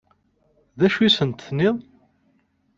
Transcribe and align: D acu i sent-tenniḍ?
D 0.79 0.81
acu 0.87 0.99
i 1.07 1.09
sent-tenniḍ? 1.15 1.77